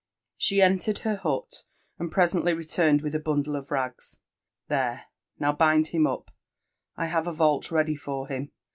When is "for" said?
7.95-8.27